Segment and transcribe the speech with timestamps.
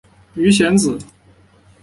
[0.33, 0.97] 鱼显子